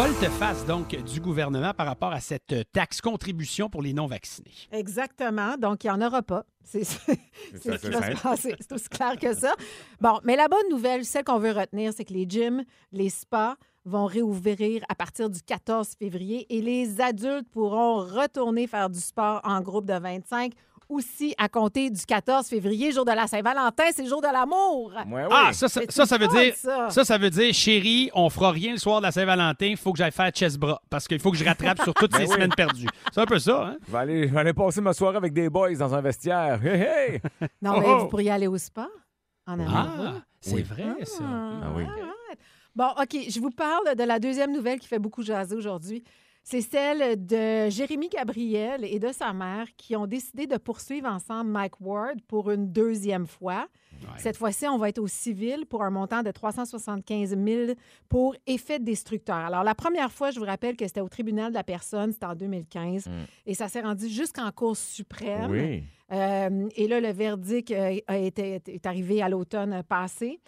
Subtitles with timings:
[0.00, 4.54] Volte-face donc du gouvernement par rapport à cette taxe contribution pour les non-vaccinés.
[4.72, 5.58] Exactement.
[5.58, 6.46] Donc, il n'y en aura pas.
[6.64, 6.96] C'est ce
[7.60, 8.54] qui va se passer.
[8.60, 9.52] C'est aussi clair que ça.
[10.00, 13.56] Bon, mais la bonne nouvelle, celle qu'on veut retenir, c'est que les gyms, les spas
[13.84, 19.42] vont réouvrir à partir du 14 février et les adultes pourront retourner faire du sport
[19.44, 20.54] en groupe de 25
[20.90, 24.92] aussi à compter du 14 février, jour de la Saint-Valentin, c'est le jour de l'amour.
[25.10, 25.30] Ouais, oui.
[25.30, 26.90] Ah, ça, ça, C'est ça, ça veut dire, ça.
[26.90, 29.92] ça, ça veut dire, chérie, on fera rien le soir de la Saint-Valentin, il faut
[29.92, 32.28] que j'aille faire chest bras parce qu'il faut que je rattrape sur toutes ces Ben
[32.28, 32.34] oui.
[32.34, 32.88] semaines perdues.
[33.12, 33.76] C'est un peu ça, hein?
[33.86, 36.60] Je vais aller, je vais aller passer ma soirée avec des boys dans un vestiaire.
[36.64, 37.20] Hey, hey!
[37.62, 37.98] Non, mais Oh, oh.
[38.00, 38.88] vous pourriez aller au spa
[39.46, 39.70] en amoureux.
[39.74, 40.62] Ah, c'est Oui.
[40.62, 41.22] vrai, ça.
[41.24, 41.84] Ah oui.
[42.74, 46.04] Bon, OK, je vous parle de la deuxième nouvelle qui fait beaucoup jaser aujourd'hui.
[46.42, 51.50] C'est celle de Jérémy Gabriel et de sa mère qui ont décidé de poursuivre ensemble
[51.50, 53.68] Mike Ward pour une deuxième fois.
[54.16, 57.72] Cette fois-ci, on va être au civil pour un montant de 375 000
[58.08, 59.36] pour effet destructeur.
[59.36, 62.26] Alors, la première fois, je vous rappelle que c'était au tribunal de la personne, c'était
[62.26, 63.08] en 2015,
[63.46, 65.50] et ça s'est rendu jusqu'en Cour suprême.
[65.50, 65.84] Oui.
[66.12, 70.40] Euh, et là, le verdict euh, a été, est arrivé à l'automne passé.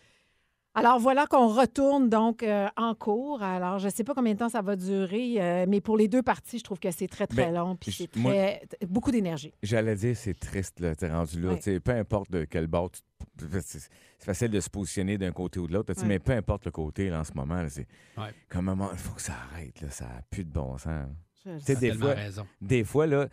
[0.74, 3.42] Alors voilà qu'on retourne donc euh, en cours.
[3.42, 6.08] Alors je ne sais pas combien de temps ça va durer, euh, mais pour les
[6.08, 9.52] deux parties, je trouve que c'est très très Ben, long puis c'est très beaucoup d'énergie.
[9.62, 11.56] J'allais dire, c'est triste, là, t'es rendu là.
[11.84, 13.00] Peu importe de quel bord, tu-
[13.60, 17.10] c'est facile de se positionner d'un côté ou de l'autre, mais peu importe le côté,
[17.10, 17.86] là, en ce moment, c'est
[18.48, 21.06] comme un moment, il faut que ça arrête, là, ça n'a plus de bon sens.
[21.44, 22.46] Je- T'as des fois, raison.
[22.60, 23.28] des fois, là,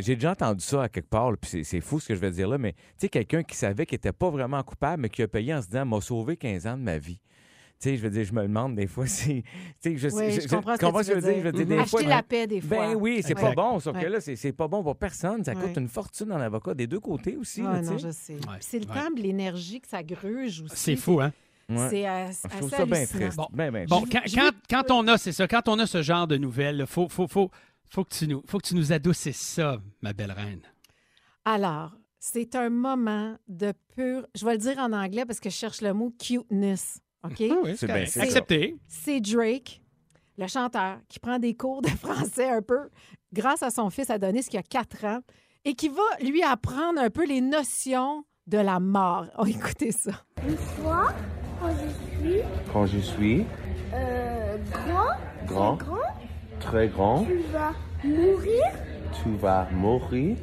[0.00, 2.30] j'ai déjà entendu ça à quelque part, puis c'est- c'est fou ce que je vais
[2.30, 5.22] dire là, mais tu sais, quelqu'un qui savait qu'il n'était pas vraiment coupable, mais qui
[5.22, 7.20] a payé en se disant, m'a sauvé 15 ans de ma vie.
[7.78, 9.42] Tu sais, je veux dire, je me demande des fois si.
[9.42, 11.36] Tu sais, je, Oui, je comprends ce que tu veux dire?
[11.38, 12.76] Je veux dire, des Acheter fois, la paix des fois.
[12.76, 14.02] Ben oui, c'est pas bon, sauf Ouais.
[14.04, 15.42] que là, c'est c'est pas bon pour personne.
[15.44, 15.60] Ça Ouais.
[15.60, 17.60] coûte une fortune en avocat des deux côtés aussi.
[17.60, 18.06] Là, tu non, sais.
[18.06, 18.36] je sais.
[18.60, 18.94] C'est le ouais.
[18.94, 20.76] temps, l'énergie que ça gruge aussi.
[20.76, 21.32] C'est fou, hein?
[21.68, 21.88] Ouais.
[21.90, 23.36] C'est Je assez trouve ça bien triste.
[23.36, 23.46] Bon.
[23.52, 26.26] Ben, ben, Bon, quand, quand, quand on a, c'est ça, quand on a ce genre
[26.26, 27.50] de nouvelles, il faut, faut, faut,
[27.88, 30.62] faut, que tu nous, faut que tu nous adoucisses ça, ma belle reine.
[31.44, 35.56] Alors, c'est un moment de pur, je vais le dire en anglais parce que je
[35.56, 37.00] cherche le mot cuteness.
[37.24, 37.36] OK?
[37.40, 38.04] oui, C'est bien.
[38.22, 38.76] Accepté.
[38.88, 39.80] c'est Drake,
[40.38, 42.90] le chanteur, qui prend des cours de français un peu
[43.32, 45.20] grâce à son fils Adonis qui a 4 ans
[45.64, 49.26] et qui va lui apprendre un peu les notions de la mort.
[49.38, 50.24] Oh, écoutez ça.
[50.46, 51.12] Une fois,
[51.62, 52.40] quand je suis
[52.72, 53.46] Quand je suis
[53.94, 55.76] euh, grand, Grand.
[55.76, 56.06] très grand,
[56.60, 57.72] très grand, tu vas
[58.04, 58.62] mourir,
[59.22, 60.36] tu vas mourir.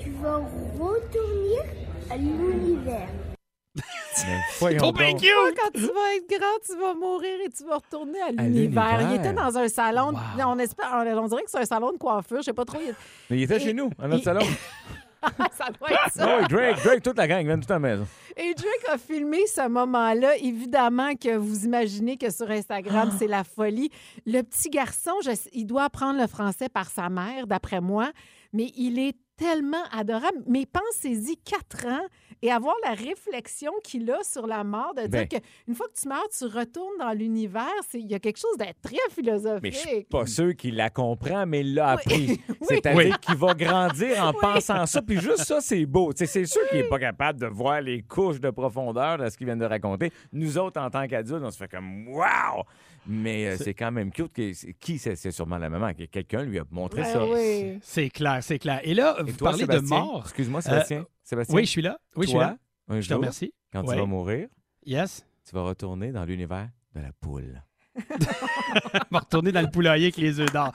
[0.00, 1.58] tu vas retourner
[2.10, 3.08] à l'univers.
[4.60, 5.28] voyons Trop bien cute!
[5.34, 9.00] Oh, quand tu vas être grand, tu vas mourir et tu vas retourner à l'univers.
[9.10, 10.12] Il était dans un salon.
[10.12, 10.44] Wow.
[10.46, 12.36] On, espère, on, on dirait que c'est un salon de coiffure.
[12.38, 12.78] Je sais pas trop.
[12.86, 12.94] il-
[13.30, 14.40] Mais il était Et- chez nous, à notre et- salon.
[15.52, 16.38] ça doit être ça.
[16.38, 18.06] Oui, Drake, Drake, toute la gang, vient toute la maison.
[18.36, 20.36] Et Drake a filmé ce moment-là.
[20.38, 23.16] Évidemment que vous imaginez que sur Instagram, Ah.
[23.18, 23.90] c'est la folie.
[24.26, 28.10] Le petit garçon, je- il doit apprendre le français par sa mère, d'après moi,
[28.52, 30.38] mais il est tellement adorable.
[30.46, 32.06] Mais pensez-y, quatre ans
[32.44, 35.28] et avoir la réflexion qu'il a sur la mort, de dire Ben.
[35.28, 37.62] qu'une fois que tu meurs, tu retournes dans l'univers.
[37.94, 39.62] Il y a quelque chose d'être très philosophique.
[39.62, 42.40] Mais je suis pas sûr qu'il la comprend, mais il l'a appris.
[42.48, 42.66] Oui.
[42.68, 43.12] C'est-à-dire Oui.
[43.20, 45.02] qu'il va grandir en pensant ça.
[45.02, 46.10] Puis juste ça, c'est beau.
[46.14, 49.46] C'est sûr qu'il n'est pas capable de voir les couches de profondeur de ce qu'il
[49.46, 50.12] vient de raconter.
[50.32, 52.64] Nous autres, en tant qu'adultes, on se fait comme Wow!
[53.06, 54.32] Mais euh, c'est quand même cute.
[54.32, 55.16] Que, c'est- qui c'est?
[55.16, 55.92] C'est sûrement la maman.
[55.94, 57.26] que Quelqu'un lui a montré Ben ça.
[57.26, 57.78] oui.
[57.82, 58.80] C'est clair, c'est clair.
[58.84, 59.82] Et là, Et vous toi, parlez Sébastien?
[59.82, 60.22] de mort.
[60.24, 61.06] Excuse-moi, Sébastien.
[61.24, 61.54] Sébastien?
[61.56, 61.98] Oui, je suis là.
[62.16, 62.56] Oui, je suis là.
[62.88, 63.52] Un Je te jour, remercie.
[63.72, 63.94] quand Ouais.
[63.94, 64.48] tu vas mourir,
[64.86, 65.24] Yes.
[65.48, 67.62] tu vas retourner dans l'univers de la poule.
[67.96, 70.72] On va retourner dans le poulailler avec les œufs d'or.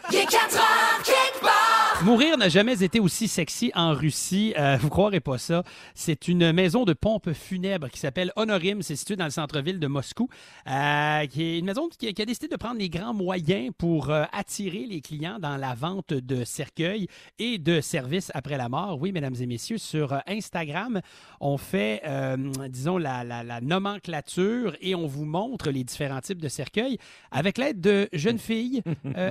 [2.03, 4.53] Mourir n'a jamais été aussi sexy en Russie.
[4.57, 5.63] Euh, vous croirez pas ça.
[5.95, 8.81] C'est une maison de pompe funèbre qui s'appelle Honorim.
[8.83, 10.29] C'est situé dans le centre-ville de Moscou.
[10.69, 14.11] Euh, qui est une maison qui, qui a décidé de prendre les grands moyens pour
[14.11, 17.07] euh, attirer les clients dans la vente de cercueils
[17.39, 18.99] et de services après la mort.
[19.01, 21.01] Oui, mesdames et messieurs, sur euh, Instagram,
[21.41, 22.03] on fait,
[22.69, 26.97] disons, la, la- la nomenclature et on vous montre les différents types de cercueils
[27.31, 28.81] avec l'aide de jeunes filles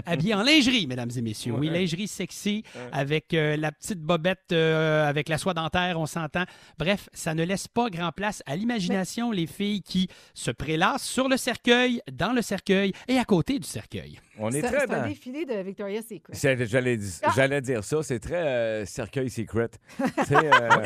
[0.04, 1.54] habillées en lingerie, mesdames et messieurs.
[1.56, 2.55] Oui, lingerie sexy,
[2.92, 6.44] avec euh, la petite bobette, euh, avec la soie dentaire, on s'entend.
[6.78, 11.28] Bref, ça ne laisse pas grand place à l'imagination, les filles qui se prélassent sur
[11.28, 14.18] le cercueil, dans le cercueil et à côté du cercueil.
[14.38, 16.66] On est C'est très c'est un défilé de Victoria's Secret.
[16.66, 17.32] J'allais Ah!
[17.34, 19.70] j'allais dire ça, c'est très euh, cercueil secret.
[20.32, 20.84] Euh,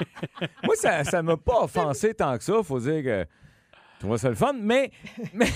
[0.64, 3.26] Moi, ça ça m'a pas offensé tant que ça, faut dire que
[4.00, 4.90] je trouve ça le fun, mais
[5.34, 5.46] mais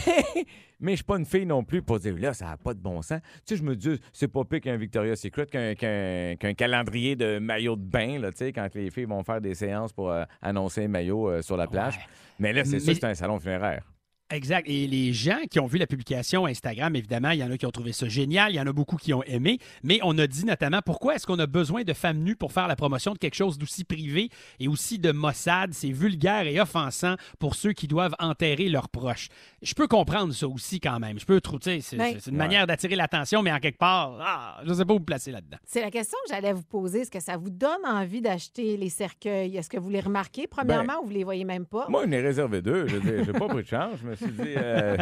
[0.81, 2.79] mais je suis pas une fille non plus pour dire là, ça n'a pas de
[2.79, 3.21] bon sens.
[3.47, 7.77] Tu sais, je me dis, c'est pas pire qu'un Victoria's Secret, qu'un calendrier de maillots
[7.77, 10.85] de bain, là, tu sais, quand les filles vont faire des séances pour euh, annoncer
[10.85, 11.99] un maillot euh, sur la plage.
[12.39, 13.83] Mais là, c'est sûr que c'est un salon funéraire.
[14.31, 14.67] Exact.
[14.69, 17.67] Et les gens qui ont vu la publication Instagram, évidemment, il y en a qui
[17.67, 20.27] ont trouvé ça génial, il y en a beaucoup qui ont aimé, mais on a
[20.27, 23.19] dit notamment pourquoi est-ce qu'on a besoin de femmes nues pour faire la promotion de
[23.19, 25.75] quelque chose d'aussi privé et aussi de Mossad.
[25.75, 29.29] C'est vulgaire et offensant pour ceux qui doivent enterrer leurs proches.
[29.63, 31.19] Je peux comprendre ça aussi quand même.
[31.19, 34.71] Je peux trouver, c'est Ben- une manière d'attirer l'attention, mais en quelque part, ah, je
[34.71, 35.59] ne sais pas où me placer là-dedans.
[35.67, 37.01] C'est la question que j'allais vous poser.
[37.01, 39.57] Est-ce que ça vous donne envie d'acheter les cercueils?
[39.57, 41.85] Est-ce que vous les remarquez, premièrement, ou vous les voyez même pas?
[41.87, 42.87] Ben, Moi, il est réservé deux.
[42.87, 43.99] Je j'ai pas pris de chance.
[44.03, 44.55] Je me suis dit.
[44.57, 44.97] euh,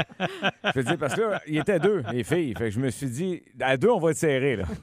[0.64, 2.54] je veux dire, parce que là, il était deux, les filles.
[2.56, 4.64] Fait que je me suis dit, à deux, on va être serré, là.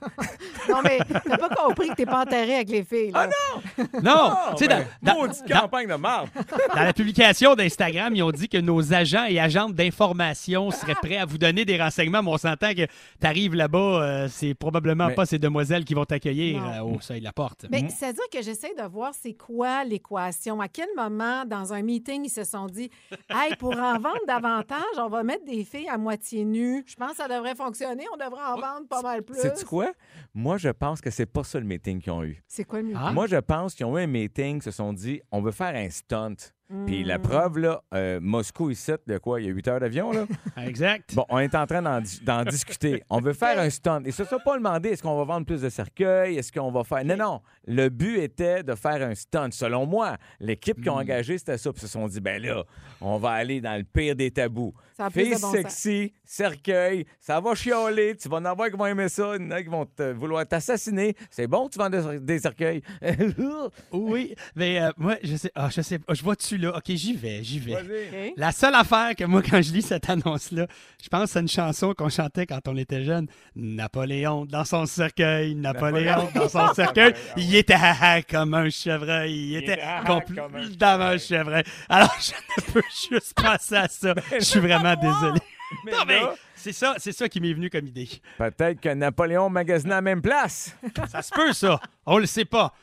[0.70, 3.12] Non, mais t'as pas compris que t'es pas enterré avec les filles.
[3.12, 3.28] Là.
[4.04, 4.34] Non!
[4.52, 6.30] Oh, tu sais, ben, dans- dans- maudite dans- campagne de marde.
[6.76, 11.18] Dans la publication d'Instagram, ils ont dit que nos agents et agentes d'information seraient prêts
[11.18, 15.08] à vous donner des renseignements, mais on s'entend que tu arrives là-bas, euh, c'est probablement
[15.08, 16.92] Mais- pas ces demoiselles qui vont t'accueillir Non.
[16.92, 17.66] euh, au seuil de la porte.
[17.72, 20.62] Mais c'est-à-dire que j'essaie de voir c'est quoi l'équation.
[20.62, 22.90] À quel moment, dans un meeting, ils se sont dit
[23.30, 26.84] Hey, pour en vendre davantage, on va mettre des filles à moitié nues.
[26.88, 28.06] Je pense que ça devrait fonctionner.
[28.14, 29.40] On devrait en vendre pas mal plus.
[29.40, 29.92] Sais-tu quoi?
[30.34, 32.42] Moi, je pense que c'est pas ça le meeting qu'ils ont eu.
[32.48, 33.02] C'est quoi le meeting?
[33.04, 33.12] Ah.
[33.12, 35.90] Moi, je pense qu'ils ont eu un meeting, se sont dit, on veut faire un
[35.90, 36.36] stunt.
[36.86, 37.22] Puis la Hmm.
[37.24, 39.42] preuve, là, euh, Moscou, ici, de quoi?
[39.42, 40.26] Il y a 8 heures d'avion, là?
[40.58, 41.16] Exact.
[41.16, 43.04] Bon, on est en train d'en dis- d'en discuter.
[43.10, 44.04] On veut faire un stunt.
[44.06, 46.84] Et ça, ça pas demandé est-ce qu'on va vendre plus de cercueils, est-ce qu'on va
[46.84, 47.04] faire?
[47.04, 47.42] Non, non.
[47.66, 49.50] Le but était de faire un stunt.
[49.52, 51.72] Selon moi, l'équipe qui a engagé, c'était ça.
[51.74, 52.64] Puis ils se sont dit, ben là,
[53.02, 54.74] on va aller dans le pire des tabous.
[55.00, 55.52] De bon sens.
[55.54, 58.16] sexy, cercueil, ça va chialer.
[58.18, 60.12] Tu vas en avoir qui vont aimer ça, il y en a qui vont te-
[60.12, 61.16] vouloir t'assassiner.
[61.32, 62.82] C'est bon que tu vends des, des cercueils.
[63.92, 66.78] Oui, mais euh, moi, je sais, ah, je sais, ah, je vois-tu là.
[66.78, 68.34] OK, j'y vais, j'y vais.
[68.38, 70.68] La seule affaire que moi, quand je lis cette annonce-là,
[71.02, 73.28] je pense que c'est une chanson qu'on chantait quand on était jeune.
[73.56, 77.14] Napoléon dans son cercueil, Napoléon dans son cercueil.
[77.38, 79.34] Il était haha comme un chevreuil.
[79.34, 80.48] Il était complètement
[80.80, 81.64] comme un chevreuil.
[81.88, 82.32] Alors, je
[82.62, 84.14] ne peux juste penser à ça.
[84.32, 85.40] Je suis vraiment désolé.
[85.86, 88.10] Mais Non, mais là, c'est ça, c'est ça qui m'est venu comme idée.
[88.38, 90.76] Peut-être que Napoléon magasinait à la même place.
[91.10, 91.80] Ça se peut, ça.
[92.06, 92.74] On le sait pas.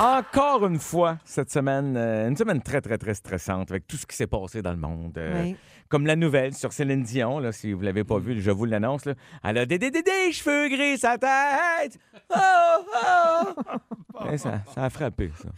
[0.00, 4.06] Encore une fois, cette semaine, euh, une semaine très, très, très stressante avec tout ce
[4.06, 5.16] qui s'est passé dans le monde.
[5.18, 5.56] Euh, Oui.
[5.88, 8.66] Comme la nouvelle sur Céline Dion, là, si vous ne l'avez pas vu, je vous
[8.66, 9.06] l'annonce.
[9.06, 9.14] là.
[9.42, 11.98] Elle a des, des, des, des cheveux gris sa tête.
[12.34, 13.78] Oh, oh.
[14.32, 15.48] Eh, ça, ça a frappé, ça.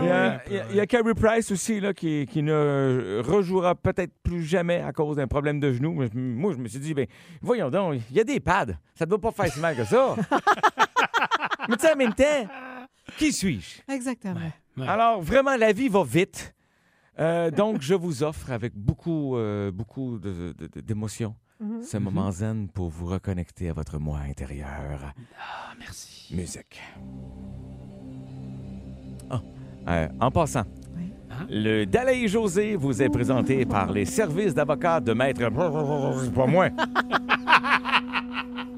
[0.00, 0.40] Il y a,
[0.70, 5.16] il y a- Price aussi là, qui, qui ne rejouera peut-être plus jamais à cause
[5.16, 5.92] d'un problème de genou.
[6.14, 7.06] Moi, je me suis dit, ben,
[7.42, 8.66] voyons donc, il y a des pads.
[8.94, 10.14] Ça ne doit pas faire si mal que ça.
[11.68, 12.46] Mais tu sais, en même temps,
[13.18, 13.92] qui suis-je?
[13.92, 14.40] Exactement.
[14.76, 14.86] Ouais.
[14.88, 16.54] Alors, vraiment, la vie va vite.
[17.18, 20.18] Euh, donc, je vous offre avec beaucoup, euh, beaucoup
[21.60, 21.82] Mhm.
[21.84, 25.12] ce moment zen pour vous reconnecter à votre moi intérieur.
[25.38, 26.34] Ah, merci.
[26.34, 26.80] Musique.
[29.30, 29.40] Ah,
[29.88, 30.64] euh, en passant?
[31.50, 35.48] Le Dalai José vous est présenté par les services d'avocat de maître...
[36.34, 36.68] Pas moi.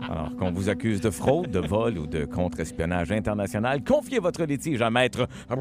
[0.08, 4.80] Alors, qu'on vous accuse de fraude, de vol ou de contre-espionnage international, confiez votre litige
[4.82, 5.26] à maître...
[5.48, 5.56] Pas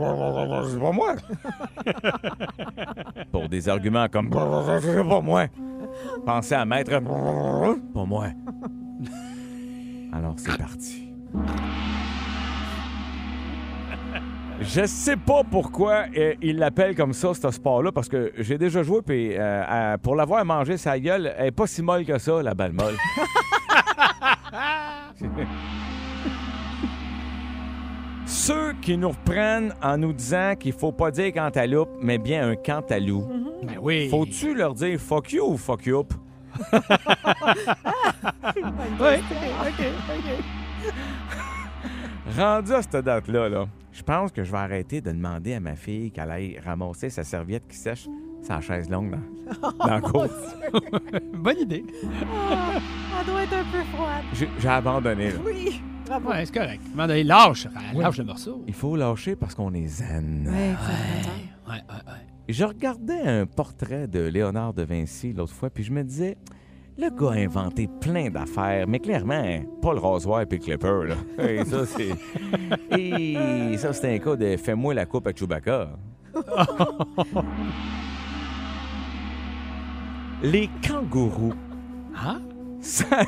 [0.92, 1.16] moi.
[3.32, 4.30] Pour des arguments comme...
[4.30, 5.48] Pas moi.
[6.26, 7.00] Pensez à maître...
[7.00, 8.28] Pas moi.
[10.14, 11.10] Alors, c'est parti.
[14.62, 18.84] Je sais pas pourquoi euh, il l'appelle comme ça, ce sport-là, parce que j'ai déjà
[18.84, 22.18] joué, puis euh, euh, pour l'avoir mangé sa gueule, elle est pas si molle que
[22.18, 22.96] ça, la balle molle.
[28.26, 32.56] Ceux qui nous reprennent en nous disant qu'il faut pas dire cantaloupe, mais bien un
[32.56, 33.28] cantalou.
[33.64, 34.08] Ben oui.
[34.10, 36.06] Faut-tu leur dire fuck you ou fuck you?
[39.00, 39.16] Oui.
[42.38, 45.76] Rendu à cette date-là, là, je pense que je vais arrêter de demander à ma
[45.76, 48.08] fille qu'elle aille ramasser sa serviette qui sèche
[48.44, 49.12] sa chaise longue
[49.62, 50.28] dans, dans la cour.
[51.34, 51.86] Bonne idée.
[52.30, 52.80] Ah,
[53.22, 54.50] elle doit être un peu froide.
[54.60, 55.32] J'ai abandonné.
[55.32, 55.38] là.
[55.46, 55.82] Oui.
[56.06, 56.30] Bravo.
[56.30, 56.82] Ouais, c'est correct.
[56.96, 58.64] Lâche, lâche le morceau.
[58.68, 60.48] Il faut lâcher parce qu'on est zen.
[60.48, 60.76] Ouais,
[61.74, 62.26] ouais, ouais.
[62.48, 66.38] Je regardais un portrait de Léonard de Vinci l'autre fois, puis je me disais,
[66.98, 69.44] Le gars a inventé plein d'affaires, mais clairement,
[69.82, 71.16] pas le rasoir et le clipper, là.
[71.44, 72.12] Et ça, c'est...
[72.98, 75.90] Et ça, c'est un cas de «fais-moi la coupe à Chewbacca».
[80.42, 81.54] Les kangourous.
[82.16, 82.42] Hein?
[82.80, 83.26] Ça-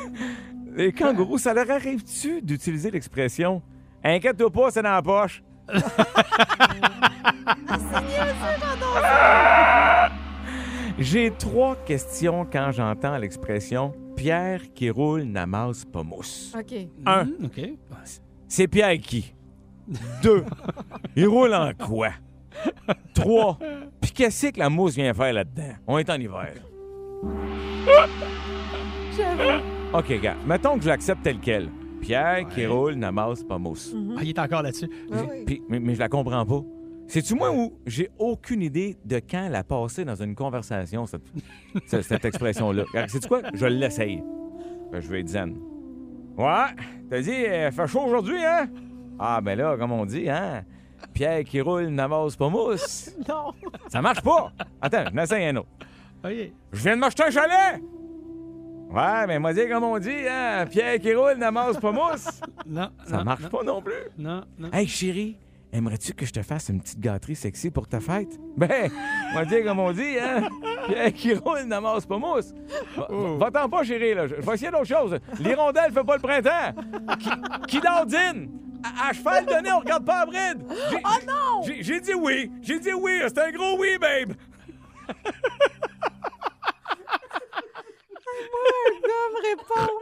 [0.74, 3.60] les kangourous, ça leur arrive-tu d'utiliser l'expression
[4.04, 5.42] «Inquiète-toi pas, c'est dans la poche»
[10.98, 16.52] J'ai trois questions quand j'entends l'expression Pierre qui roule n'amasse pas mousse.
[16.58, 16.74] OK.
[17.06, 17.60] Un, Hmm, OK.
[18.48, 19.32] c'est Pierre qui?
[20.22, 20.44] Deux,
[21.16, 22.10] il roule en quoi?
[23.14, 23.58] Trois,
[24.00, 25.72] puis qu'est-ce que la mousse vient faire là-dedans?
[25.86, 26.52] On est en hiver.
[29.94, 31.70] OK, gars, mettons que je l'accepte tel quel.
[32.00, 33.94] Pierre qui roule n'amasse pas mousse.
[34.16, 34.88] Ah, il est encore là-dessus.
[35.46, 36.60] Puis- mais, mais je la comprends pas.
[37.08, 41.22] C'est-tu moi où j'ai aucune idée de quand elle a passé dans une conversation, cette,
[41.86, 42.84] cette- cette expression-là?
[43.08, 43.40] C'est-tu quoi?
[43.54, 44.22] Je l'essaye.
[44.92, 45.56] Ben, je vais être zen.
[46.36, 46.66] Ouais,
[47.10, 48.68] t'as dit, euh, fait chaud aujourd'hui, hein?
[49.18, 50.62] Ah, ben là, comme on dit, hein?
[51.14, 53.10] Pierre qui roule n'amasse pas mousse.
[53.28, 53.52] Non.
[53.88, 54.52] Ça marche pas.
[54.80, 55.68] Attends, je n'essaye un autre.
[56.24, 56.30] OK.
[56.72, 57.82] Je viens de m'acheter un chalet!
[58.90, 60.64] Ouais, mais moi, dire comme on dit, hein?
[60.70, 62.40] Pierre qui roule n'amasse pas mousse.
[62.66, 62.90] Non.
[63.06, 63.92] Ça non, marche non, pas non plus.
[64.18, 64.70] Non, non.
[64.72, 65.36] Hey chérie,
[65.72, 68.38] aimerais-tu que je te fasse une petite gâterie sexy pour ta fête?
[68.56, 68.90] Ben,
[69.32, 70.48] on va dire comme on dit, hein?
[70.86, 72.52] Pierre qui roule n'amasse pas mousse.
[72.96, 73.06] Va-
[73.50, 74.26] Va-t'en pas, chérie, là.
[74.26, 75.18] Je vais essayer d'autres choses.
[75.38, 76.74] L'hirondelle fait pas le printemps.
[77.18, 77.30] Qui,
[77.68, 78.50] qui dandine?
[78.82, 80.64] À, à cheval donné, on regarde pas la bride.
[80.70, 81.62] Oh non!
[81.80, 82.50] J'ai dit oui.
[82.62, 83.18] J'ai dit oui.
[83.26, 84.34] C'est un gros oui, babe.
[88.30, 89.92] Un gars me répond.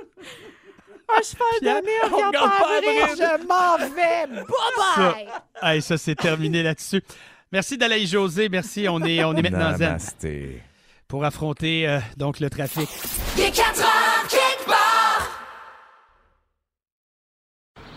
[1.08, 2.80] Un cheval Pierre, donné, on regarde pas.
[3.16, 4.42] Je m'en vais.
[4.42, 5.26] Bye-bye.
[5.62, 7.02] Hey, ça, c'est terminé là-dessus.
[7.52, 8.48] Merci Dalaï José.
[8.48, 8.86] Merci.
[8.88, 10.62] On est, on est maintenant zen Namasté.
[11.06, 12.88] pour affronter euh, donc le trafic.
[13.36, 15.30] Il est 4 heures, quelque part.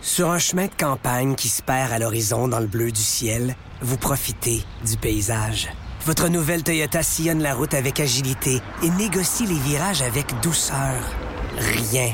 [0.01, 3.55] Sur un chemin de campagne qui se perd à l'horizon dans le bleu du ciel,
[3.81, 5.69] vous profitez du paysage.
[6.05, 11.03] Votre nouvelle Toyota sillonne la route avec agilité et négocie les virages avec douceur.
[11.57, 12.13] Rien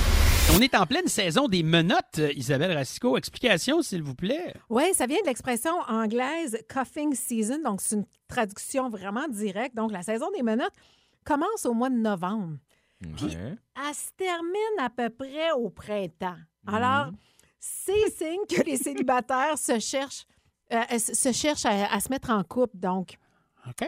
[0.53, 3.17] On est en pleine saison des menottes, Isabelle Racicot.
[3.17, 4.53] Explication, s'il vous plaît.
[4.69, 9.75] Oui, ça vient de l'expression anglaise cuffing season, donc c'est une traduction vraiment directe.
[9.75, 10.73] Donc, la saison des menottes
[11.23, 12.57] commence au mois de novembre.
[13.15, 16.37] Puis, elle se termine à peu près au printemps.
[16.67, 17.11] Alors,
[17.59, 20.25] c'est signe que les célibataires se cherchent,
[20.73, 22.77] euh, se se cherchent à, à se mettre en couple.
[22.77, 23.15] Donc,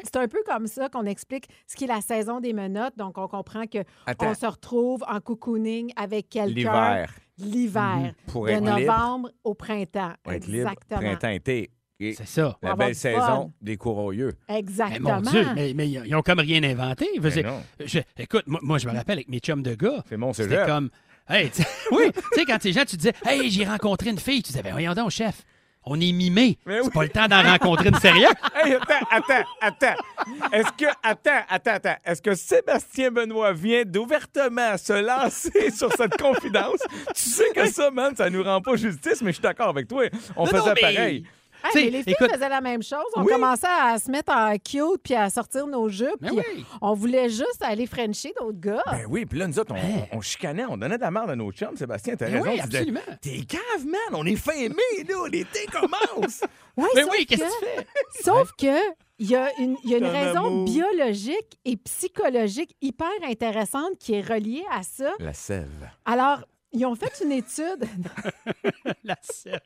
[0.03, 2.97] C'est un peu comme ça qu'on explique ce qui est la saison des menottes.
[2.97, 4.27] Donc, on comprend que Attends.
[4.29, 7.13] on se retrouve en cocooning avec quelqu'un L'hiver.
[7.39, 8.79] l'hiver, Pour de libre.
[8.79, 10.13] novembre au printemps.
[10.23, 10.69] Pour être libre.
[10.69, 10.99] Exactement.
[11.01, 11.71] Printemps-été.
[11.99, 12.57] Et C'est ça.
[12.61, 12.99] La belle fun.
[12.99, 14.33] saison des courroyeux.
[14.49, 15.15] Mais Exactement.
[15.21, 17.07] mon Dieu, mais, mais ils ont comme rien inventé.
[17.17, 17.53] Dire,
[17.85, 20.03] je- écoute, moi, moi, je me rappelle avec mes chums de gars.
[20.09, 20.89] C'est mon C'était comme.
[21.29, 21.61] Hey, tu-
[21.91, 24.61] oui, tu sais, quand les gens, tu disais, hey, j'ai rencontré une fille, tu disais,
[24.63, 25.43] ben voyons donc, chef,
[25.85, 26.57] on est mimé.
[26.65, 28.29] C'est pas le temps d'en rencontrer une sérieuse.
[28.65, 30.01] Hey, attends, attends, attends.
[30.53, 31.95] Est-ce que, attends, attends, attends.
[32.05, 36.79] Est-ce que Sébastien Benoît vient d'ouvertement se lancer sur cette confidence?
[37.13, 39.87] Tu sais que ça, man, ça nous rend pas justice, mais je suis d'accord avec
[39.89, 40.03] toi.
[40.37, 41.25] On Non, faisait non, mais- pareil.
[41.73, 42.99] Hey, les filles écoute- faisaient la même chose.
[43.15, 43.31] On Oui.
[43.31, 46.17] commençait à se mettre en cute puis à sortir nos jupes.
[46.21, 46.65] Oui.
[46.81, 48.83] On voulait juste aller frencher d'autres gars.
[48.91, 50.05] Ben oui, puis là, nous autres, on, Hein?
[50.11, 51.75] on, chicanait, on donnait de la merde à nos chums.
[51.77, 52.51] Sébastien, t'as Ben raison.
[52.51, 52.99] oui, absolument.
[53.21, 53.99] T'es cave, man.
[54.13, 54.75] On est aimés,
[55.07, 55.27] là.
[55.31, 56.41] L'été commence.
[56.75, 57.87] Ouais, Mais sauf oui, qu'est-ce que- tu fais?
[58.23, 60.65] Sauf que il y a une, il y a une Ton raison amour.
[60.65, 65.11] biologique et psychologique hyper intéressante qui est reliée à ça.
[65.19, 65.69] La sève.
[66.03, 66.39] Alors,
[66.71, 67.85] ils ont fait une étude.
[69.03, 69.59] La sève.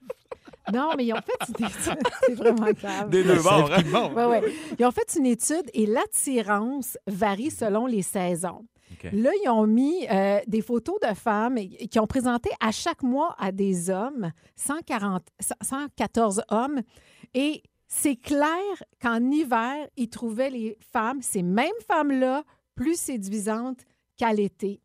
[0.74, 2.08] Non, mais ils ont fait une étude.
[2.26, 3.10] C'est vraiment grave.
[3.10, 3.84] Des deux bords, hein?
[3.92, 4.14] Bon.
[4.14, 4.54] Ouais, ouais.
[4.80, 8.66] Ils ont fait une étude et l'attirance varie selon les saisons.
[9.14, 13.36] Là, ils ont mis euh, des photos de femmes qui ont présenté à chaque mois
[13.38, 15.24] à des hommes, 140,
[15.62, 16.82] 114 hommes.
[17.34, 18.48] Et c'est clair
[19.02, 22.44] qu'en hiver, ils trouvaient les femmes, ces mêmes femmes-là,
[22.76, 23.82] plus séduisantes
[24.18, 24.82] qu'à l'été.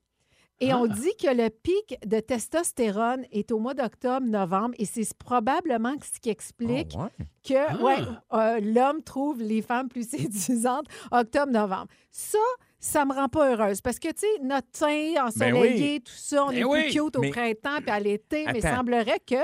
[0.61, 5.94] Et on dit que le pic de testostérone est au mois d'octobre-novembre et c'est probablement
[6.14, 7.26] ce qui explique Oh, ouais.
[7.44, 7.97] que ouais,
[8.32, 11.88] euh, l'homme trouve les femmes plus séduisantes octobre-novembre.
[12.12, 12.38] Ça,
[12.78, 16.49] ça me rend pas heureuse parce que, tu sais, notre teint ensoleillé, tout ça, on
[16.50, 19.42] Ben est oui, plus cute au mais- printemps puis à l'été, mais il semblerait que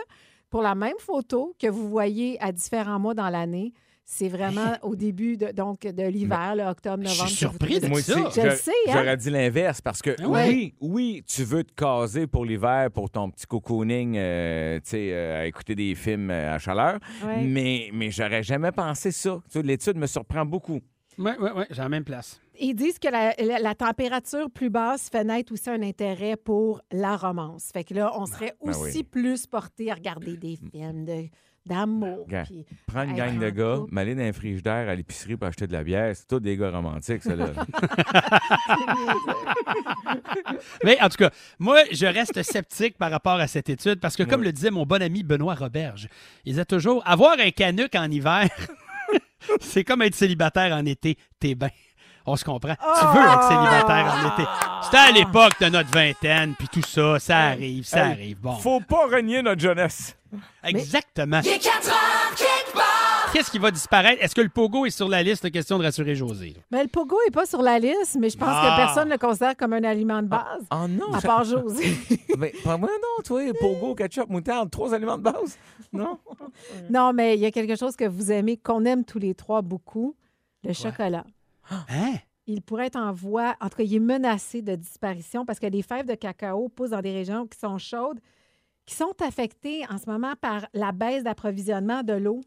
[0.50, 3.72] pour la même photo que vous voyez à différents mois dans l'année.
[4.10, 7.36] C'est vraiment au début de, donc, de l'hiver, là, octobre, Je suis novembre.
[7.36, 8.30] surpris de Moi aussi, ça.
[8.34, 8.92] Je le sais, hein?
[8.94, 13.10] j'aurais dit l'inverse parce que Ah oui, oui, tu veux te caser pour l'hiver, pour
[13.10, 16.98] ton petit cocooning, euh, tu sais, euh, à écouter des films euh, à chaleur,
[17.42, 19.42] mais, mais j'aurais jamais pensé ça.
[19.56, 20.80] L'étude me surprend beaucoup.
[21.18, 22.40] Oui, oui, oui, j'ai la même place.
[22.60, 26.80] Ils disent que la, la- la température plus basse fait naître aussi un intérêt pour
[26.92, 27.70] la romance.
[27.72, 29.02] Fait que là, on serait Ben aussi oui.
[29.02, 31.26] plus porté à regarder des films de-
[31.66, 32.26] d'amour.
[32.44, 35.72] Puis- Prends une gang de gars, m'aller dans un frigidaire à l'épicerie pour acheter de
[35.72, 37.46] la bière, c'est tous des gars romantiques, ça, là.
[40.84, 44.22] Mais en tout cas, moi, je reste sceptique par rapport à cette étude parce que,
[44.22, 46.08] comme le disait mon bon ami Benoît Roberge,
[46.44, 48.48] il disait toujours avoir un canuc en hiver,
[49.60, 51.16] c'est comme être célibataire en été.
[51.40, 51.68] T'es bien.
[52.30, 52.74] On se comprend.
[52.74, 54.48] Tu veux être célibataire en été.
[54.82, 58.40] C'était à l'époque de notre vingtaine, puis tout ça, ça arrive, ça Hey, arrive.
[58.40, 60.14] Bon, Faut pas renier notre jeunesse.
[60.62, 61.40] exactement.
[61.42, 63.30] Il est 4 heures, part.
[63.32, 64.22] Qu'est-ce qui va disparaître?
[64.22, 65.50] Est-ce que le pogo est sur la liste?
[65.50, 66.54] Question de rassurer José?
[66.56, 66.62] là.
[66.70, 68.76] Mais le pogo n'est pas sur la liste, mais je pense Ah.
[68.76, 70.64] que personne ne le considère comme un aliment de base.
[70.70, 71.12] Oh non!
[71.14, 71.96] À part José.
[72.38, 75.58] Mais pas moi, non, toi, pogo, ketchup, moutarde, trois aliments de base.
[75.92, 76.18] Non?
[76.90, 79.60] non, mais il y a quelque chose que vous aimez, qu'on aime tous les trois
[79.62, 80.14] beaucoup,
[80.62, 81.24] le chocolat.
[81.70, 82.14] Hein?
[82.46, 85.66] Il pourrait être en voie, en tout cas, il est menacé de disparition parce que
[85.66, 88.20] les fèves de cacao poussent dans des régions qui sont chaudes,
[88.86, 92.40] qui sont affectées en ce moment par la baisse d'approvisionnement de l'eau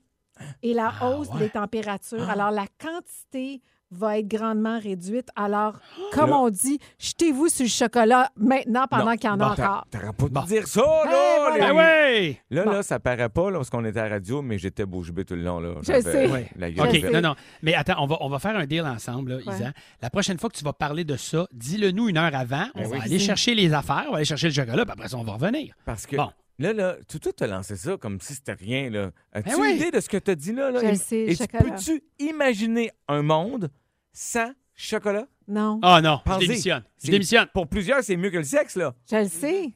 [0.64, 1.40] et la Ah, hausse ouais.
[1.40, 2.28] des températures.
[2.30, 5.28] Alors, la quantité va être grandement réduite.
[5.36, 5.80] Alors,
[6.14, 9.16] comme Là- on dit, jetez-vous sur le chocolat maintenant pendant Non.
[9.18, 9.88] qu'il y en Bon, a t'a- encore.
[9.92, 10.42] T'aurais pas Bon.
[10.42, 11.36] de dire ça, là!
[11.40, 11.68] voilà.
[11.68, 12.42] les- ouais!
[12.50, 12.72] Là, Bon.
[12.72, 15.26] là, ça paraît pas, là, parce qu'on était à la radio, mais j'étais bouche bée
[15.26, 15.76] tout le long, là.
[15.82, 16.32] Je J'avais sais.
[16.32, 16.50] Ouais.
[16.58, 17.36] La gueule OK, non, non.
[17.62, 19.54] Mais attends, on va, on va faire un deal ensemble, là, Ouais.
[19.56, 19.72] Isa.
[20.02, 22.66] La prochaine fois que tu vas parler de ça, dis-le nous une heure avant.
[22.76, 23.02] On Ben va oui.
[23.04, 25.34] aller chercher les affaires, on va aller chercher le chocolat, puis après ça, on va
[25.34, 25.74] revenir.
[25.86, 26.30] Parce que Bon.
[26.60, 29.12] là, là, tout tout t'as lancé ça comme si c'était rien, là.
[29.34, 29.74] As-tu Ben oui.
[29.76, 30.72] idée de ce que t'as dit là?
[30.72, 30.80] là?
[30.80, 31.64] Je le Et- sais, chocolat.
[31.76, 33.70] peux-tu imaginer un monde
[34.14, 35.28] sans chocolat?
[35.48, 36.84] Non, Ah non, je démissionne.
[37.00, 37.48] Je C'est- démissionne.
[37.54, 38.94] Pour plusieurs, c'est mieux que le sexe, là.
[39.10, 39.72] je le sais.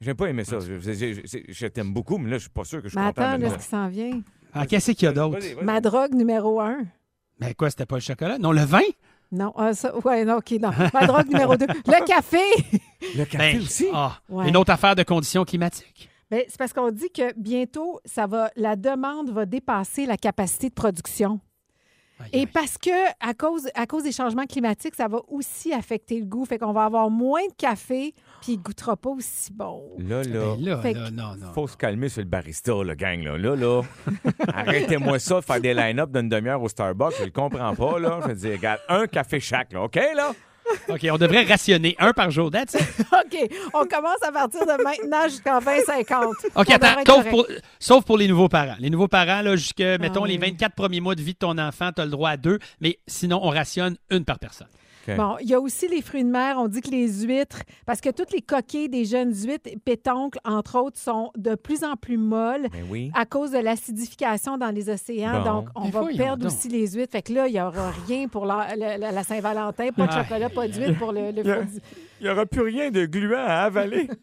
[0.00, 0.58] J'ai pas aimé ça.
[0.60, 2.90] Je, je- je- je- je t'aime beaucoup, mais là, je suis pas sûr que je
[2.90, 3.22] suis Mais content.
[3.22, 4.20] attends, là, ce qui s'en vient.
[4.52, 5.38] Ah, qu'est-ce qu'il y a d'autre?
[5.40, 5.64] Vas-y, vas-y.
[5.64, 6.84] Ma drogue numéro un.
[7.40, 8.38] Mais quoi, c'était pas le chocolat?
[8.38, 8.80] Non, le vin?
[9.32, 10.70] Non, ah, ça, ouais, non, OK, non.
[10.92, 11.66] Ma drogue numéro deux.
[11.66, 12.38] Le café!
[13.16, 13.86] Le café Ben, aussi?
[13.92, 14.48] ah, Ouais.
[14.48, 16.08] Une autre affaire de conditions climatiques.
[16.30, 20.68] Ben, c'est parce qu'on dit que bientôt, ça va, la demande va dépasser la capacité
[20.68, 21.40] de production.
[22.20, 26.18] Aïe, Et parce que à cause, à cause des changements climatiques, ça va aussi affecter
[26.20, 26.44] le goût.
[26.44, 29.82] Fait qu'on va avoir moins de café, puis il goûtera pas aussi bon.
[29.98, 30.54] Là, là.
[30.56, 31.52] Ben là, Fait là, que- non, non.
[31.52, 33.36] Faut se calmer sur le barista, le gang, là.
[33.36, 33.82] Là, là.
[34.54, 37.14] Arrêtez-moi ça de faire des line-up d'une demi-heure au Starbucks.
[37.18, 38.20] Je le comprends pas, là.
[38.22, 39.82] Je veux dire, regarde, un café chaque, là.
[39.82, 40.32] OK, là?
[40.88, 42.50] OK, on devrait rationner un par jour.
[42.50, 42.80] That's it.
[43.12, 46.34] OK, on commence à partir de maintenant jusqu'en 2050.
[46.56, 47.46] OK, attends, sauf pour,
[47.78, 48.76] sauf pour les nouveaux parents.
[48.78, 50.30] Les nouveaux parents, là, jusque, mettons, oui.
[50.30, 52.58] les 24 premiers mois de vie de ton enfant, tu as le droit à deux,
[52.80, 54.68] mais sinon, on rationne une par personne.
[55.16, 56.56] Bon, il y a aussi les fruits de mer.
[56.58, 60.78] On dit que les huîtres, parce que toutes les coquilles des jeunes huîtres, pétoncles, entre
[60.80, 63.10] autres, sont de plus en plus molles Ben oui.
[63.14, 65.42] à cause de l'acidification dans les océans.
[65.42, 65.44] Bon.
[65.44, 66.52] Donc, on Mais va perdre donc.
[66.52, 67.12] aussi les huîtres.
[67.12, 69.88] Fait que là, il n'y aura rien pour la, la- la- la Saint-Valentin.
[69.92, 71.42] Pas de Aïe, chocolat, pas d'huîtres pour le, le.
[72.20, 74.08] Il n'y aura plus rien de gluant à avaler.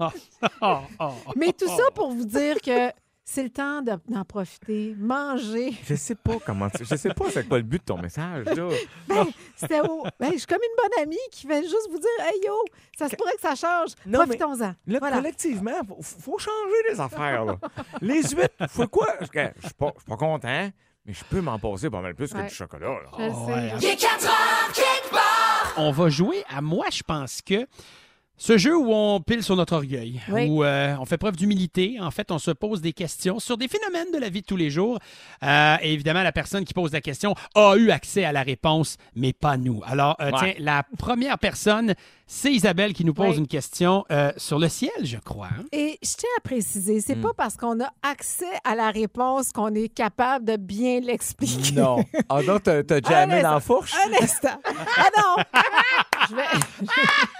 [1.36, 2.88] Mais tout ça pour vous dire que
[3.30, 5.74] c'est le temps de- d'en profiter, manger.
[5.84, 6.70] Je sais pas comment.
[6.70, 8.68] tu- Je sais pas c'est quoi le but de ton message, là.
[9.06, 12.08] Ben, c'était au- ben, je suis comme une bonne amie qui vient juste vous dire
[12.26, 12.54] Hey yo,
[12.98, 13.90] ça se pourrait que ça change.
[14.10, 14.72] Profitons-en.
[14.86, 15.16] Là, Voilà.
[15.16, 17.58] collectivement, faut, faut changer les affaires, là.
[18.00, 19.08] Les huîtres, faut quoi?
[19.20, 20.70] Je je suis pas, content,
[21.04, 23.10] mais je peux m'en passer pas mal plus que du chocolat, là.
[23.18, 23.52] Je Oh, sais.
[23.52, 23.72] ouais.
[23.82, 25.74] Il est 4 heures, quelque part.
[25.76, 27.66] On va jouer à moi, je pense que
[28.38, 30.46] ce jeu où on pile sur notre orgueil, Oui.
[30.48, 31.96] où euh, on fait preuve d'humilité.
[32.00, 34.56] En fait, on se pose des questions sur des phénomènes de la vie de tous
[34.56, 34.98] les jours.
[35.42, 38.96] Euh, et évidemment, la personne qui pose la question a eu accès à la réponse,
[39.16, 39.82] mais pas nous.
[39.84, 40.54] Alors, euh, Ouais.
[40.54, 41.94] tiens, la première personne,
[42.26, 43.38] c'est Isabelle qui nous pose Oui.
[43.38, 45.48] une question euh, sur le ciel, je crois.
[45.58, 45.64] hein?
[45.72, 47.02] Et je tiens à préciser, Hmm.
[47.04, 51.72] c'est pas parce qu'on a accès à la réponse qu'on est capable de bien l'expliquer.
[51.72, 52.04] Non.
[52.28, 53.94] Ah non, t'as Un dans la fourche?
[53.94, 54.60] Un instant.
[54.96, 55.42] Ah non!
[56.30, 56.42] Je vais...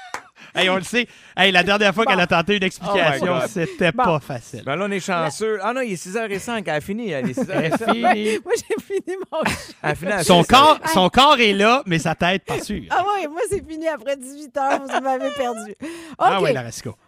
[0.55, 1.07] Hey, on le sait.
[1.37, 2.11] Hey, la dernière fois Bon.
[2.11, 3.47] qu'elle a tenté une Oh explication, God.
[3.49, 4.05] c'était Bon.
[4.05, 4.63] pas facile.
[4.65, 5.59] Ben là, on est chanceux.
[5.63, 7.11] Ah non, il est 6h05, elle a fini.
[7.11, 7.85] Elle est 6h05.
[7.93, 8.39] Fini.
[8.45, 9.39] Moi, j'ai fini mon...
[9.83, 12.85] Elle a fini à Son corps, son corps est là, mais sa tête, pas sûre.
[12.91, 14.81] Ah oui, moi, c'est fini après 18 heures.
[14.87, 15.75] Vous m'avez perdu.
[16.19, 16.65] Ah ouais, la.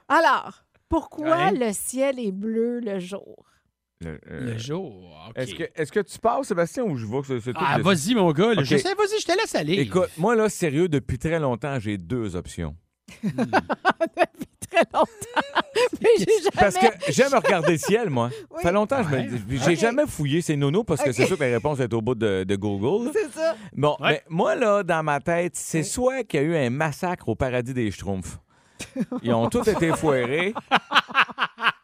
[0.09, 1.53] Alors, pourquoi Ouais.
[1.53, 3.44] le ciel est bleu le jour?
[4.03, 5.14] Le, euh, Le jour.
[5.29, 5.33] OK.
[5.37, 8.14] Est-ce que, est-ce que tu pars, Sébastien, ou je vois que c'est Ah, de- vas-y,
[8.14, 8.53] mon gars.
[8.62, 9.74] Je sais, vas-y, je te laisse aller.
[9.74, 12.74] Écoute, moi, là, sérieux, depuis très longtemps, j'ai deux options.
[14.70, 15.07] très longtemps.
[16.01, 16.51] Mais j'ai jamais.
[16.59, 18.31] Parce que j'aime regarder le ciel, moi.
[18.31, 18.62] Ça Oui.
[18.62, 19.59] fait longtemps que je me dis.
[19.64, 22.14] J'ai jamais fouillé ces nonos parce que c'est sûr que la réponse est au bout
[22.14, 23.11] de, de Google.
[23.12, 23.55] C'est ça.
[23.77, 24.11] Bon, Ouais.
[24.12, 27.35] mais moi, là, dans ma tête, c'est soit qu'il y a eu un massacre au
[27.35, 28.38] paradis des Schtroumpfs.
[29.23, 30.55] Ils ont tous été foirés.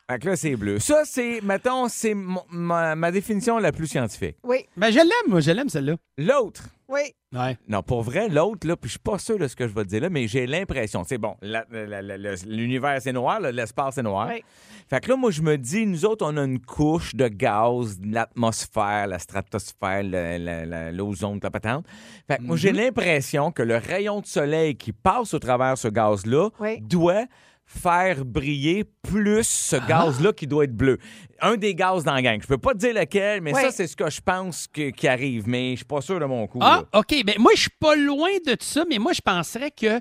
[0.09, 0.79] Fait que là, c'est bleu.
[0.79, 4.37] Ça, c'est, mettons, c'est mon- ma, ma définition la plus scientifique.
[4.45, 5.97] Oui, Ben, je l'aime, moi, je l'aime, celle-là.
[6.17, 7.01] L'autre, oui.
[7.35, 7.59] Ouais.
[7.69, 9.83] non, pour vrai, l'autre, là, puis je suis pas sûr de ce que je vais
[9.83, 13.41] te dire là, mais j'ai l'impression, c'est bon, la- la- la- la- l'univers, c'est noir,
[13.41, 14.29] là, l'espace, c'est noir.
[14.33, 14.45] Oui.
[14.89, 17.99] Fait que là, moi, je me dis, nous autres, on a une couche de gaz,
[17.99, 21.85] de l'atmosphère, la stratosphère, le- la- la- l'ozone, la patente.
[22.29, 25.89] Fait que moi, j'ai l'impression que le rayon de soleil qui passe au travers ce
[25.89, 26.81] gaz-là Oui.
[26.81, 27.25] doit
[27.67, 30.99] faire briller plus ce gaz-là qui doit être bleu.
[31.41, 32.41] Un des gaz dans la gang.
[32.41, 35.09] Je peux pas te dire lequel, mais ça, c'est ce que je pense que- qui
[35.09, 35.49] arrive.
[35.49, 36.61] Mais je suis pas sûr de mon coup.
[36.63, 37.01] Ah, là.
[37.01, 37.25] OK.
[37.25, 40.01] Ben, moi, je suis pas loin de ça, mais moi, je penserais que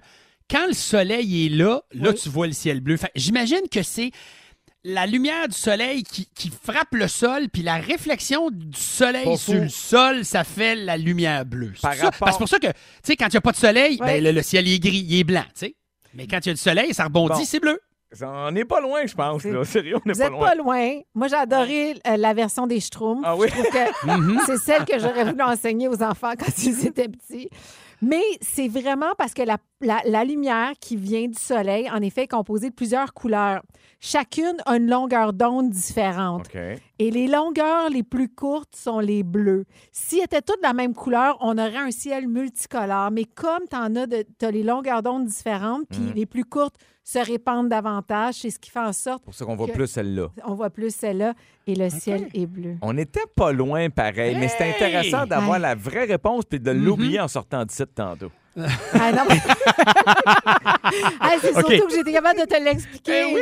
[0.50, 2.16] quand le soleil est là, là, Oui.
[2.16, 2.98] tu vois le ciel bleu.
[3.16, 4.12] J'imagine que c'est
[4.84, 9.38] la lumière du soleil qui, qui frappe le sol, puis la réflexion du soleil Pas
[9.38, 11.72] sur le sol, ça fait la lumière bleue.
[11.74, 12.04] C'est Par ça?
[12.06, 13.58] rapport- Parce que C'est pour ça que, tu sais, quand il n'y a pas de
[13.58, 14.06] soleil, Ouais.
[14.22, 15.76] ben, le, le ciel il est gris, il est blanc, tu sais.
[16.16, 17.46] Mais quand il y a du soleil, ça rebondit, Bon.
[17.46, 17.80] c'est bleu.
[18.22, 19.44] On n'est pas loin, je pense.
[19.44, 19.66] Là.
[19.66, 20.48] Sérieux, on n'est Vous pas n'êtes loin.
[20.48, 21.00] pas loin.
[21.14, 23.24] Moi, j'ai adoré euh, la version des Schtroumpfs.
[23.26, 23.48] Ah oui?
[23.50, 27.50] Je trouve que c'est celle que j'aurais voulu enseigner aux enfants quand ils étaient petits.
[28.02, 32.24] Mais c'est vraiment parce que la, la- la lumière qui vient du soleil, en effet,
[32.24, 33.62] est composée de plusieurs couleurs.
[34.00, 36.48] Chacune a une longueur d'onde différente.
[37.00, 39.66] Et les longueurs les plus courtes sont les bleus.
[39.92, 43.12] S'ils étaient toutes de la même couleur, on aurait un ciel multicolore.
[43.12, 46.14] Mais comme tu as, les longueurs d'onde différentes, puis Mhm.
[46.14, 46.76] les plus courtes
[47.08, 49.86] se répandent davantage, c'est ce qui fait en sorte pour ça qu'on voit que- plus
[49.88, 50.30] celle-là.
[50.44, 51.36] on voit plus celle-là
[51.68, 52.78] et le ciel est bleu.
[52.82, 55.62] On n'était pas loin, pareil, mais c'est intéressant d'avoir Hey!
[55.62, 56.84] la vraie réponse puis de Mhm.
[56.84, 58.32] l'oublier en sortant d'ici de tantôt.
[58.58, 59.40] Ah non, mais-
[61.20, 63.36] Ah, c'est surtout que j'étais capable de te l'expliquer.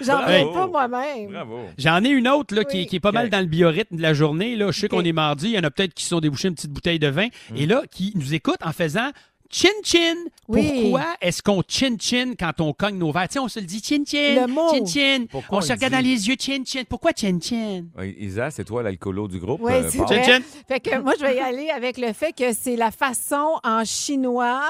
[0.00, 0.32] J'en Bravo.
[0.32, 1.30] reviens pas moi-même.
[1.32, 1.60] Bravo.
[1.78, 2.86] J'en ai une autre là, qui, Oui.
[2.86, 4.56] qui est pas mal dans le biorhythme de la journée.
[4.56, 4.70] Là.
[4.70, 6.54] Je sais qu'on est mardi, il y en a peut-être qui se sont débouchés une
[6.54, 7.26] petite bouteille de vin.
[7.50, 7.56] Mm.
[7.56, 9.10] Et là, qui nous écoutent en faisant
[9.52, 10.16] chin-chin.
[10.48, 10.80] Oui.
[10.82, 13.28] Pourquoi est-ce qu'on chin-chin quand on cogne nos verres?
[13.28, 14.70] Tu sais, on se le dit chin-chin, Le mot.
[14.74, 15.26] chin-chin.
[15.30, 15.98] Pourquoi On on se regarde dit?
[16.02, 16.82] dans les yeux, chin-chin.
[16.88, 17.84] Pourquoi chin-chin?
[17.96, 19.60] Oui, Isa, c'est toi l'alcoolo du groupe.
[19.62, 20.24] Oui, euh, c'est vrai.
[20.24, 20.40] Chin-chin.
[20.66, 23.84] Fait que moi, je vais y aller avec le fait que c'est la façon en
[23.84, 24.68] chinois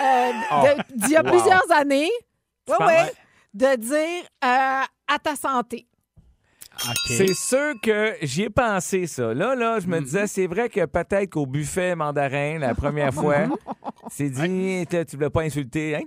[0.00, 0.32] euh,
[0.94, 1.30] d'il y a Wow.
[1.30, 2.10] plusieurs années
[2.68, 3.12] ouais, ouais,
[3.52, 5.86] de dire euh, à ta santé.
[7.06, 9.32] C'est sûr que j'y ai pensé, ça.
[9.32, 10.04] Là, là, je me Mhm.
[10.04, 13.46] disais, c'est vrai que peut-être qu'au buffet mandarin, la première fois,
[14.10, 15.96] c'est dit, tu tu voulais pas insulter.
[15.96, 16.00] Hein.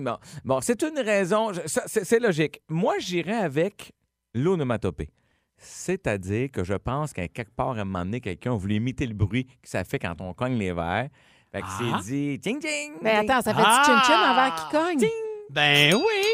[0.00, 1.52] Bon, bon c'est une raison.
[1.66, 2.60] C'est logique.
[2.68, 3.92] Moi, j'irais avec
[4.34, 5.10] l'onomatopée.
[5.58, 9.14] C'est-à-dire que je pense qu'à quelque part, à un moment donné, quelqu'un voulu imiter le
[9.14, 11.08] bruit que ça fait quand on cogne les verres.
[11.52, 12.00] Fait que Ah.
[12.02, 12.92] c'est dit, ting, ting.
[13.02, 13.82] Mais attends, ça fait Ah!
[13.84, 15.10] du chin-chin en verre qui cogne.
[15.50, 16.24] Ben oui.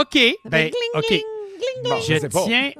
[0.00, 0.38] OK.
[0.44, 1.08] Ben, gling, OK.
[1.08, 1.22] gling,
[1.58, 2.70] gling, Bon, Je tiens.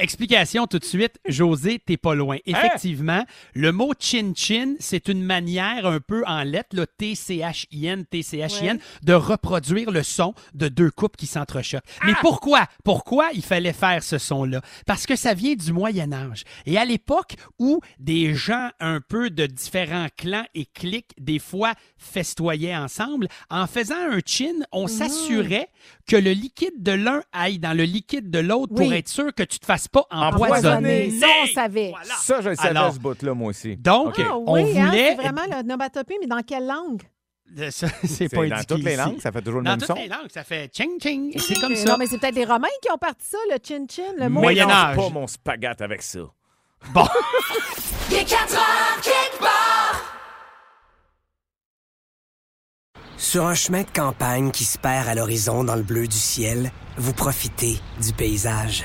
[0.00, 1.18] Explication tout de suite.
[1.26, 2.36] José, t'es pas loin.
[2.46, 8.82] Effectivement, le mot chin-chin, c'est une manière un peu en lettres, là, T-C-H-I-N, T-C-H-I-N, Ouais.
[9.02, 11.84] de reproduire le son de deux coupes qui s'entrechoquent.
[12.04, 12.66] Mais pourquoi?
[12.84, 14.60] Pourquoi il fallait faire ce son-là?
[14.86, 16.44] Parce que ça vient du Moyen Âge.
[16.66, 21.74] Et à l'époque où des gens un peu de différents clans et cliques, des fois,
[21.96, 25.70] festoyaient ensemble, en faisant un chin, on s'assurait
[26.06, 29.42] que le liquide de l'un aille dans le liquide de l'autre pour être sûr que
[29.42, 31.10] tu te fasses pas empoisonner.
[31.18, 31.90] Ça, on savait.
[31.90, 32.14] Voilà.
[32.20, 33.76] Ça, je le savais, Alors, ce bout-là, moi aussi.
[33.76, 34.14] Donc.
[34.18, 35.08] Ah on oui, hein, voulait...
[35.10, 35.42] c'est vraiment
[36.20, 37.02] mais dans quelle langue?
[37.70, 39.00] Ça, c'est pas dans toutes les ici.
[39.02, 39.94] langues, ça fait toujours le Dans même toutes son.
[39.94, 41.30] les langues, ça fait ching ching.
[41.34, 41.84] Et c'est comme Euh, ça.
[41.92, 44.40] Non, mais c'est peut-être les Romains qui ont parti ça, le chin-chin, le mot.
[44.42, 44.96] Moyen Âge.
[44.96, 46.18] pas mon spaghette avec ça.
[46.92, 47.06] Bon,
[48.10, 50.04] Il est 4 heures quelque part.
[53.16, 56.70] Sur un chemin de campagne qui se perd à l'horizon dans le bleu du ciel,
[56.98, 58.84] vous profitez du paysage.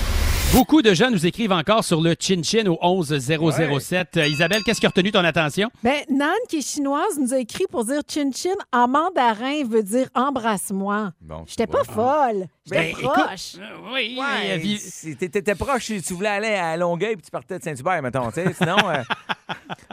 [0.51, 4.17] Beaucoup de gens nous écrivent encore sur le chin chin au 11007.
[4.17, 5.69] Euh, Isabelle, qu'est-ce qui a retenu ton attention?
[5.83, 10.07] Ben, Nan, qui est chinoise, nous a écrit pour dire chin-chin en mandarin veut dire
[10.13, 11.11] embrasse-moi.
[11.21, 12.47] Bon, J'étais pas folle.
[12.65, 13.55] J'étais Ben, écoute, proche.
[13.59, 17.31] euh, oui, Ouais, euh, t'étais t'étais proche, si tu voulais aller à Longueuil puis tu
[17.31, 18.53] partais de Saint-Hubert, mettons, tu sais.
[18.53, 19.03] Sinon, euh,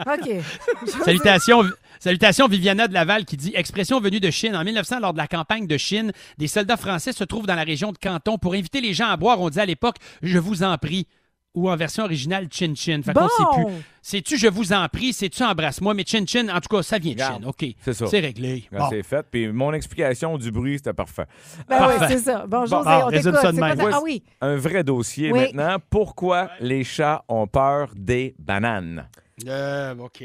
[0.13, 0.29] OK.
[1.05, 1.63] Salutations,
[1.99, 4.55] Salutations Viviana de Laval qui dit Expression venue de Chine.
[4.55, 7.63] En 1900, lors de la campagne de Chine, des soldats français se trouvent dans la
[7.63, 9.39] région de Canton pour inviter les gens à boire.
[9.41, 11.07] On dit à l'époque Je vous en prie.
[11.55, 13.01] Ou en version originale, Chin Chin.
[13.03, 13.65] Fait qu'on sait Bon.
[13.65, 13.73] plus.
[14.03, 17.15] C'est-tu Je vous en prie, c'est-tu Embrasse-moi, mais Chin Chin, en tout cas, ça vient
[17.15, 17.43] de Chine.
[17.47, 17.65] OK.
[17.81, 18.05] C'est ça.
[18.05, 18.65] C'est réglé.
[18.71, 18.87] Bon.
[18.91, 19.25] C'est fait.
[19.29, 21.25] Puis mon explication du bruit, c'était parfait.
[21.67, 22.45] Ben oui, c'est ça.
[22.45, 23.79] Bon, Bon, bon, on résume ça de même.
[23.91, 24.21] Ah oui.
[24.41, 25.39] Un vrai dossier Oui.
[25.39, 25.77] maintenant.
[25.89, 29.09] Pourquoi les chats ont peur des bananes?
[29.47, 30.23] Euh, OK.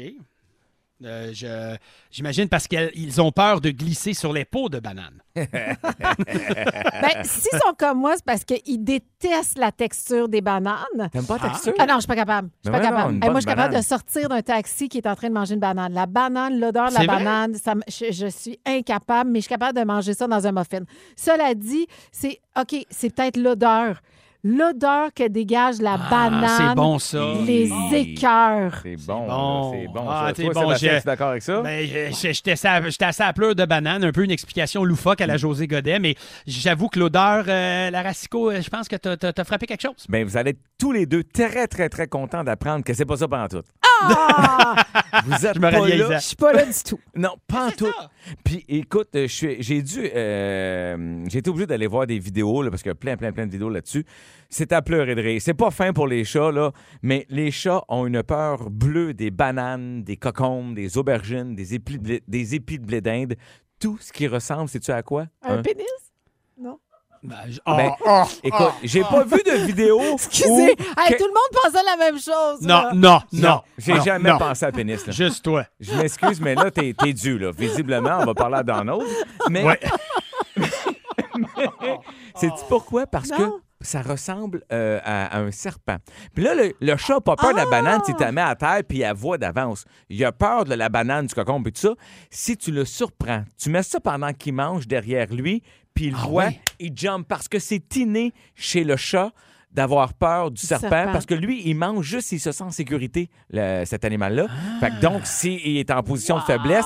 [1.03, 1.75] Euh, je-
[2.09, 5.21] J'imagine parce qu'ils ont peur de glisser sur les pots de banane.
[5.35, 11.09] Ben, s'ils sont comme moi, c'est parce qu'ils détestent la texture des bananes.
[11.11, 11.73] T'aimes pas la texture?
[11.77, 12.49] Ah non, je suis pas capable.
[12.63, 13.13] Je suis Mais pas capable.
[13.15, 15.53] Hey, moi, je suis capable de sortir d'un taxi qui est en train de manger
[15.55, 15.93] une banane.
[15.93, 19.49] La banane, l'odeur de la C'est banane, ça je, je suis incapable, mais je suis
[19.49, 20.85] capable de manger ça dans un muffin.
[21.15, 24.01] Cela dit, c'est OK, c'est peut-être l'odeur.
[24.47, 26.49] L'odeur que dégage la Ah, banane.
[26.69, 27.17] c'est bon, ça.
[27.47, 27.95] Les Oui.
[28.15, 28.79] écœurs.
[28.83, 30.05] C'est bon, c'est bon.
[30.07, 31.61] Ah, Toi, bon, Sébastien, d'accord avec ça?
[31.63, 35.65] Ben, J'étais assez à pleurs de banane, un peu une explication loufoque à la José
[35.65, 36.13] Godet, mais
[36.45, 39.81] j'avoue que l'odeur, euh, la Racico, euh, je pense que t'as- t'as t'as frappé quelque
[39.81, 40.05] chose.
[40.09, 43.17] Ben, vous allez être tous les deux très, très, très contents d'apprendre que c'est pas
[43.17, 43.63] ça pendant tout.
[44.03, 44.75] Ah!
[45.25, 45.95] Vous êtes Je me pas là.
[45.95, 46.17] Isa.
[46.19, 46.99] Je suis pas là du tout.
[47.15, 47.91] Non, pas en tout.
[48.43, 50.09] Puis écoute, je suis- j'ai dû.
[50.13, 53.31] euh, j'ai été obligé d'aller voir des vidéos, là, parce qu'il y a plein, plein,
[53.31, 54.05] plein de vidéos là-dessus.
[54.49, 55.41] C'est à pleurer de rire.
[55.43, 56.71] C'est pas fin pour les chats, là,
[57.01, 61.97] mais les chats ont une peur bleue des bananes, des cocombes, des aubergines, des épis
[61.97, 63.35] de blé, des épis de blé d'Inde.
[63.79, 65.25] Tout ce qui ressemble, sais-tu à quoi?
[65.43, 65.61] Un Hein?
[65.61, 65.85] pénis?
[66.57, 66.79] Non.
[67.23, 69.99] Ben, Ben, oh, Écoute, j'ai pas vu de vidéo.
[70.13, 70.47] Excusez.
[70.51, 72.61] où Hey, que- Tout le monde pensait la même chose.
[72.61, 72.91] non, là.
[72.93, 73.61] non, non.
[73.79, 74.37] J'ai jamais non.
[74.37, 75.05] pensé à pénis.
[75.07, 75.11] là.
[75.11, 75.65] Juste toi.
[75.79, 77.49] Je m'excuse, mais là, t'es es dû, là.
[77.51, 79.01] Visiblement, on va parler à Donald.
[79.49, 79.79] Mais, Ouais.
[82.35, 83.07] c'est pourquoi?
[83.07, 83.37] Parce Non.
[83.37, 83.43] que
[83.85, 85.97] ça ressemble euh, à, à un serpent.
[86.33, 88.41] Puis là, le, le chat n'a pas peur de la banane si tu la mets
[88.41, 89.85] à terre puis il la voit d'avance.
[90.09, 91.93] Il a peur de la banane, du cocon et tout ça.
[92.29, 96.17] Si tu le surprends, tu mets ça pendant qu'il mange derrière lui, puis il le
[96.21, 99.31] Ah voit, il jump parce que c'est inné chez le chat
[99.75, 101.11] d'avoir peur du, serpent, serpent.
[101.11, 104.47] parce que lui, il mange juste s'il se sent en sécurité, le- cet animal-là.
[104.79, 106.85] Fait que donc, s'il est en position de faiblesse,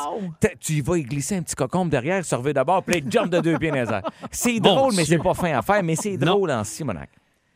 [0.60, 3.58] tu y vas y glisser un petit cocombe derrière, surveille d'abord, puis jump de deux
[3.58, 4.02] pieds dans.
[4.32, 7.10] C'est drôle, mais c'est pas fin à faire, mais c'est drôle en Simonac.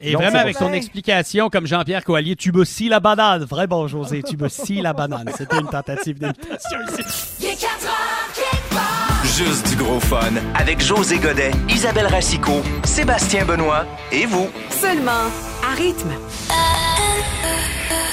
[0.06, 3.46] Et Donc, vraiment, avec ton explication, comme Jean-Pierre Coallier, tu me scies la banane.
[3.46, 5.30] Vrai bon, José, tu me scies la banane.
[5.38, 7.48] C'était une tentative d'imitation ici.
[9.36, 9.64] Il est 4 heures, quelque part.
[9.64, 14.48] Juste du gros fun avec José Godet, Isabelle Racicot, Sébastien Benoît et vous.
[14.70, 15.30] Seulement
[15.64, 16.12] à rythme.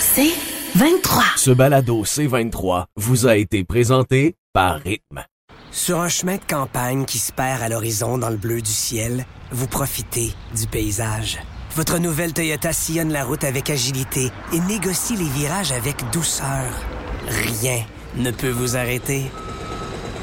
[0.00, 0.33] C'est
[0.76, 1.24] 23.
[1.37, 5.24] Ce balado C23 vous a été présenté par Rythme.
[5.72, 9.24] Sur un chemin de campagne qui se perd à l'horizon dans le bleu du ciel,
[9.52, 11.38] vous profitez du paysage.
[11.76, 16.72] Votre nouvelle Toyota sillonne la route avec agilité et négocie les virages avec douceur.
[17.28, 17.85] Rien
[18.16, 19.30] ne peut vous arrêter.